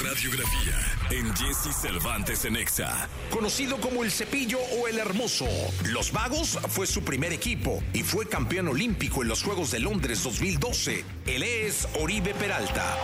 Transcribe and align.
radiografía 0.00 0.74
en 1.10 1.34
Jesse 1.36 1.74
Cervantes 1.74 2.44
en 2.44 2.56
Exa. 2.56 3.08
Conocido 3.30 3.78
como 3.80 4.02
el 4.02 4.10
Cepillo 4.10 4.58
o 4.80 4.88
el 4.88 4.98
Hermoso, 4.98 5.46
Los 5.84 6.12
Vagos 6.12 6.58
fue 6.68 6.86
su 6.86 7.02
primer 7.02 7.32
equipo 7.32 7.82
y 7.92 8.02
fue 8.02 8.26
campeón 8.26 8.68
olímpico 8.68 9.22
en 9.22 9.28
los 9.28 9.42
Juegos 9.42 9.70
de 9.70 9.80
Londres 9.80 10.22
2012. 10.22 11.04
Él 11.26 11.42
es 11.42 11.86
Oribe 12.00 12.34
Peralta. 12.34 12.96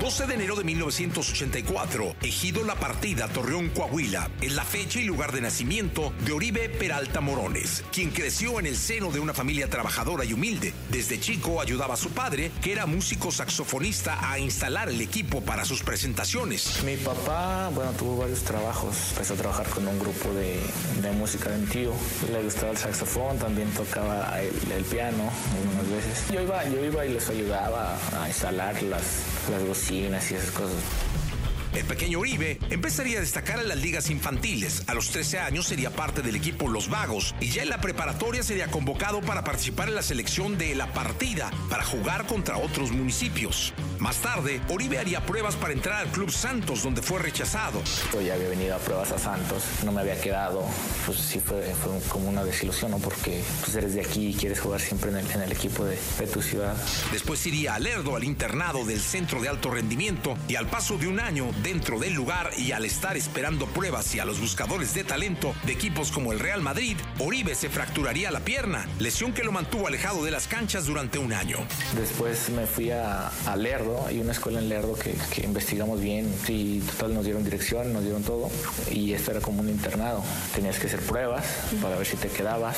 12 0.00 0.26
de 0.28 0.34
enero 0.34 0.56
de 0.56 0.64
1984, 0.64 2.16
Ejido 2.22 2.64
La 2.64 2.74
Partida, 2.74 3.28
Torreón, 3.28 3.68
Coahuila, 3.68 4.30
es 4.40 4.54
la 4.54 4.64
fecha 4.64 4.98
y 4.98 5.04
lugar 5.04 5.30
de 5.30 5.42
nacimiento 5.42 6.14
de 6.24 6.32
Oribe 6.32 6.70
Peralta 6.70 7.20
Morones, 7.20 7.84
quien 7.92 8.10
creció 8.10 8.58
en 8.58 8.64
el 8.64 8.78
seno 8.78 9.12
de 9.12 9.20
una 9.20 9.34
familia 9.34 9.68
trabajadora 9.68 10.24
y 10.24 10.32
humilde. 10.32 10.72
Desde 10.88 11.20
chico 11.20 11.60
ayudaba 11.60 11.94
a 11.94 11.96
su 11.98 12.12
padre, 12.12 12.50
que 12.62 12.72
era 12.72 12.86
músico 12.86 13.30
saxofonista, 13.30 14.30
a 14.32 14.38
instalar 14.38 14.88
el 14.88 15.02
equipo 15.02 15.42
para 15.42 15.66
sus 15.66 15.82
presentaciones. 15.82 16.82
Mi 16.82 16.96
papá, 16.96 17.70
bueno, 17.74 17.92
tuvo 17.92 18.16
varios 18.16 18.40
trabajos. 18.40 18.96
Empezó 19.10 19.34
a 19.34 19.36
trabajar 19.36 19.68
con 19.68 19.86
un 19.86 19.98
grupo 19.98 20.30
de, 20.32 21.12
música 21.12 21.50
de 21.50 21.58
mi 21.58 21.66
tío. 21.66 21.92
Le 22.32 22.42
gustaba 22.42 22.72
el 22.72 22.78
saxofón, 22.78 23.38
también 23.38 23.70
tocaba 23.72 24.40
el, 24.40 24.84
piano 24.84 25.30
algunas 25.58 25.90
veces. 25.90 26.24
Yo 26.32 26.40
iba, 26.40 26.64
yo 26.70 26.82
iba 26.82 27.04
y 27.04 27.12
les 27.12 27.28
ayudaba 27.28 27.98
a 28.18 28.28
instalar 28.28 28.82
las, 28.82 29.02
las 29.50 29.62
bocinas 29.66 29.89
y 29.90 30.04
esas 30.04 30.50
cosas. 30.50 31.29
El 31.74 31.84
pequeño 31.84 32.18
Uribe 32.18 32.58
empezaría 32.70 33.18
a 33.18 33.20
destacar 33.20 33.60
en 33.60 33.68
las 33.68 33.78
ligas 33.78 34.10
infantiles. 34.10 34.82
A 34.88 34.94
los 34.94 35.10
13 35.10 35.38
años 35.38 35.66
sería 35.66 35.90
parte 35.90 36.20
del 36.20 36.34
equipo 36.34 36.68
Los 36.68 36.88
Vagos 36.88 37.34
y 37.40 37.50
ya 37.50 37.62
en 37.62 37.68
la 37.68 37.80
preparatoria 37.80 38.42
sería 38.42 38.66
convocado 38.68 39.20
para 39.20 39.44
participar 39.44 39.88
en 39.88 39.94
la 39.94 40.02
selección 40.02 40.58
de 40.58 40.74
La 40.74 40.92
Partida 40.92 41.50
para 41.68 41.84
jugar 41.84 42.26
contra 42.26 42.56
otros 42.56 42.90
municipios. 42.90 43.72
Más 44.00 44.16
tarde, 44.16 44.60
Oribe 44.68 44.98
haría 44.98 45.24
pruebas 45.26 45.56
para 45.56 45.72
entrar 45.72 46.00
al 46.00 46.08
Club 46.08 46.30
Santos, 46.30 46.82
donde 46.82 47.02
fue 47.02 47.18
rechazado. 47.18 47.82
Yo 48.12 48.20
ya 48.20 48.34
había 48.34 48.48
venido 48.48 48.74
a 48.74 48.78
pruebas 48.78 49.12
a 49.12 49.18
Santos, 49.18 49.62
no 49.84 49.92
me 49.92 50.00
había 50.00 50.18
quedado, 50.20 50.64
pues 51.04 51.18
sí 51.18 51.38
fue, 51.38 51.72
como 52.08 52.28
una 52.28 52.42
desilusión, 52.42 52.92
¿no? 52.92 52.98
Porque 52.98 53.42
pues 53.60 53.76
eres 53.76 53.94
de 53.94 54.00
aquí 54.00 54.28
y 54.28 54.34
quieres 54.34 54.58
jugar 54.58 54.80
siempre 54.80 55.10
en 55.10 55.42
el, 55.42 55.52
equipo 55.52 55.84
de, 55.84 55.98
de, 56.18 56.26
tu 56.26 56.40
ciudad. 56.40 56.74
Después 57.12 57.46
iría 57.46 57.74
a 57.74 57.78
Lerdo, 57.78 58.16
al 58.16 58.24
internado 58.24 58.84
del 58.84 59.00
Centro 59.00 59.40
de 59.42 59.48
Alto 59.48 59.70
Rendimiento, 59.70 60.36
y 60.48 60.56
al 60.56 60.66
paso 60.66 60.96
de 60.96 61.06
un 61.06 61.20
año 61.20 61.50
dentro 61.62 61.98
del 61.98 62.14
lugar 62.14 62.50
y 62.56 62.72
al 62.72 62.84
estar 62.84 63.16
esperando 63.16 63.66
pruebas 63.66 64.14
y 64.14 64.20
a 64.20 64.24
los 64.24 64.40
buscadores 64.40 64.94
de 64.94 65.04
talento 65.04 65.54
de 65.64 65.72
equipos 65.72 66.10
como 66.10 66.32
el 66.32 66.38
Real 66.38 66.60
Madrid, 66.60 66.96
Oribe 67.18 67.54
se 67.54 67.68
fracturaría 67.68 68.30
la 68.30 68.40
pierna, 68.40 68.88
lesión 68.98 69.32
que 69.32 69.44
lo 69.44 69.52
mantuvo 69.52 69.86
alejado 69.86 70.24
de 70.24 70.30
las 70.30 70.46
canchas 70.46 70.86
durante 70.86 71.18
un 71.18 71.32
año. 71.32 71.58
Después 71.96 72.50
me 72.50 72.66
fui 72.66 72.90
a, 72.90 73.30
Lerdo 73.56 74.06
hay 74.06 74.20
una 74.20 74.32
escuela 74.32 74.58
en 74.58 74.68
Lerdo 74.68 74.94
que, 74.94 75.14
que, 75.34 75.42
investigamos 75.42 76.00
bien 76.00 76.32
y 76.48 76.80
total 76.80 77.14
nos 77.14 77.24
dieron 77.24 77.44
dirección, 77.44 77.92
nos 77.92 78.02
dieron 78.02 78.22
todo 78.22 78.50
y 78.90 79.12
esto 79.12 79.32
era 79.32 79.40
como 79.40 79.60
un 79.60 79.68
internado. 79.68 80.22
Tenías 80.54 80.78
que 80.78 80.86
hacer 80.86 81.00
pruebas 81.00 81.44
para 81.82 81.96
ver 81.96 82.06
si 82.06 82.16
te 82.16 82.28
quedabas. 82.28 82.76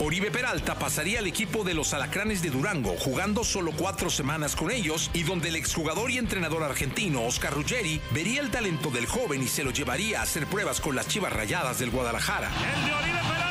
Oribe 0.00 0.30
Peralta 0.30 0.78
pasaría 0.78 1.18
al 1.18 1.26
equipo 1.26 1.64
de 1.64 1.74
los 1.74 1.92
Alacranes 1.92 2.40
de 2.40 2.50
Durango, 2.50 2.94
jugando 2.98 3.42
solo 3.42 3.72
cuatro 3.72 4.10
semanas 4.10 4.54
con 4.54 4.70
ellos 4.70 5.10
y 5.12 5.24
donde 5.24 5.48
el 5.48 5.56
exjugador 5.56 6.10
y 6.10 6.18
entrenador 6.18 6.62
argentino 6.62 7.24
Oscar 7.24 7.52
Ruggeri 7.52 8.00
vería 8.12 8.40
el 8.40 8.50
talento 8.50 8.90
del 8.90 9.06
joven 9.06 9.42
y 9.42 9.48
se 9.48 9.64
lo 9.64 9.72
llevaría 9.72 10.20
a 10.20 10.22
hacer 10.22 10.46
pruebas 10.46 10.80
con 10.80 10.94
las 10.94 11.08
Chivas 11.08 11.32
Rayadas 11.32 11.80
del 11.80 11.90
Guadalajara. 11.90 12.48
El 12.48 12.86
de 12.86 12.94
Oribe 12.94 13.18
Peralta 13.18 13.48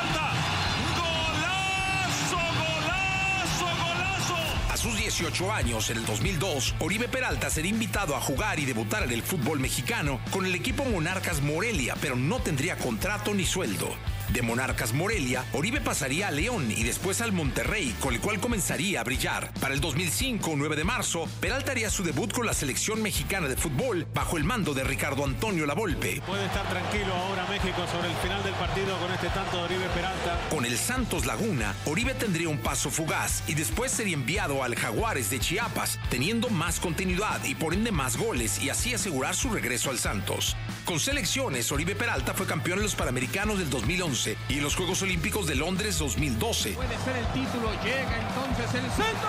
18 5.07 5.51
años, 5.51 5.89
en 5.89 5.97
el 5.97 6.05
2002, 6.05 6.75
Oribe 6.79 7.07
Peralta 7.07 7.49
sería 7.49 7.71
invitado 7.71 8.15
a 8.15 8.21
jugar 8.21 8.59
y 8.59 8.65
debutar 8.65 9.03
en 9.03 9.11
el 9.11 9.23
fútbol 9.23 9.59
mexicano 9.59 10.19
con 10.31 10.45
el 10.45 10.53
equipo 10.53 10.85
Monarcas 10.85 11.41
Morelia, 11.41 11.95
pero 11.99 12.15
no 12.15 12.39
tendría 12.39 12.77
contrato 12.77 13.33
ni 13.33 13.45
sueldo. 13.45 13.89
De 14.33 14.41
Monarcas 14.41 14.93
Morelia, 14.93 15.45
Oribe 15.53 15.81
pasaría 15.81 16.27
a 16.27 16.31
León 16.31 16.69
y 16.69 16.83
después 16.83 17.21
al 17.21 17.31
Monterrey, 17.31 17.95
con 17.99 18.13
el 18.13 18.19
cual 18.19 18.39
comenzaría 18.39 19.01
a 19.01 19.03
brillar. 19.03 19.51
Para 19.59 19.73
el 19.73 19.81
2005, 19.81 20.53
9 20.55 20.75
de 20.75 20.83
marzo, 20.83 21.27
Peralta 21.39 21.71
haría 21.71 21.89
su 21.89 22.03
debut 22.03 22.31
con 22.31 22.45
la 22.45 22.53
selección 22.53 23.01
mexicana 23.01 23.47
de 23.47 23.55
fútbol 23.55 24.07
bajo 24.13 24.37
el 24.37 24.43
mando 24.43 24.73
de 24.73 24.83
Ricardo 24.83 25.23
Antonio 25.23 25.65
Lavolpe. 25.65 26.21
Puede 26.25 26.45
estar 26.45 26.67
tranquilo 26.69 27.13
ahora 27.13 27.47
México 27.47 27.85
sobre 27.91 28.09
el 28.09 28.15
final 28.17 28.43
del 28.43 28.53
partido 28.55 28.97
con 28.99 29.11
este 29.13 29.27
tanto 29.29 29.57
de 29.57 29.63
Oribe 29.63 29.85
Peralta. 29.93 30.39
Con 30.49 30.65
el 30.65 30.77
Santos 30.77 31.25
Laguna, 31.25 31.73
Oribe 31.85 32.13
tendría 32.13 32.49
un 32.49 32.59
paso 32.59 32.89
fugaz 32.89 33.43
y 33.47 33.53
después 33.53 33.91
sería 33.91 34.15
enviado 34.15 34.63
al 34.63 34.75
Jaguares 34.75 35.29
de 35.29 35.39
Chiapas, 35.39 35.99
teniendo 36.09 36.49
más 36.49 36.79
continuidad 36.79 37.43
y 37.45 37.55
por 37.55 37.73
ende 37.73 37.91
más 37.91 38.17
goles 38.17 38.61
y 38.61 38.69
así 38.69 38.93
asegurar 38.93 39.35
su 39.35 39.49
regreso 39.49 39.89
al 39.89 39.99
Santos. 39.99 40.55
Con 40.87 41.01
selecciones, 41.01 41.69
Oribe 41.73 41.97
Peralta 41.97 42.33
fue 42.33 42.45
campeón 42.45 42.77
en 42.77 42.83
los 42.83 42.95
Panamericanos 42.95 43.59
del 43.59 43.69
2011 43.69 44.37
y 44.47 44.59
en 44.59 44.63
los 44.63 44.77
Juegos 44.77 45.01
Olímpicos 45.01 45.45
de 45.45 45.55
Londres 45.55 45.99
2012. 45.99 46.71
Puede 46.75 46.97
ser 46.99 47.17
el 47.17 47.25
título, 47.33 47.69
llega 47.83 48.17
entonces 48.25 48.73
el 48.73 48.89
centro, 48.91 49.27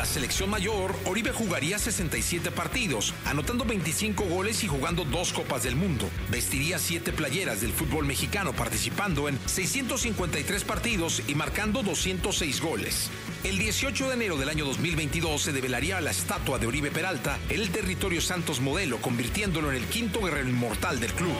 la 0.00 0.06
selección 0.06 0.48
mayor, 0.48 0.96
Oribe 1.04 1.30
jugaría 1.30 1.78
67 1.78 2.50
partidos, 2.52 3.12
anotando 3.26 3.66
25 3.66 4.24
goles 4.24 4.64
y 4.64 4.66
jugando 4.66 5.04
dos 5.04 5.34
Copas 5.34 5.64
del 5.64 5.76
Mundo. 5.76 6.08
Vestiría 6.30 6.78
siete 6.78 7.12
playeras 7.12 7.60
del 7.60 7.74
fútbol 7.74 8.06
mexicano, 8.06 8.54
participando 8.54 9.28
en 9.28 9.38
653 9.44 10.64
partidos 10.64 11.22
y 11.28 11.34
marcando 11.34 11.82
206 11.82 12.62
goles. 12.62 13.10
El 13.44 13.58
18 13.58 14.08
de 14.08 14.14
enero 14.14 14.38
del 14.38 14.48
año 14.48 14.64
2022 14.64 15.42
se 15.42 15.52
develaría 15.52 16.00
la 16.00 16.12
estatua 16.12 16.58
de 16.58 16.66
Oribe 16.66 16.90
Peralta 16.90 17.38
en 17.50 17.60
el 17.60 17.68
territorio 17.68 18.22
Santos 18.22 18.62
Modelo, 18.62 19.02
convirtiéndolo 19.02 19.70
en 19.70 19.76
el 19.76 19.84
quinto 19.84 20.22
guerrero 20.22 20.48
inmortal 20.48 20.98
del 20.98 21.12
club. 21.12 21.36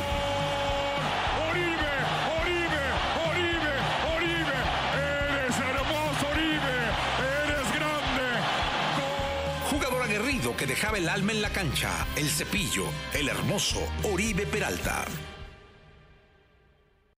Que 10.57 10.67
dejaba 10.67 10.99
el 10.99 11.09
alma 11.09 11.33
en 11.33 11.41
la 11.41 11.49
cancha, 11.49 12.07
el 12.15 12.29
cepillo, 12.29 12.85
el 13.15 13.29
hermoso 13.29 13.81
Oribe 14.03 14.45
Peralta. 14.45 15.07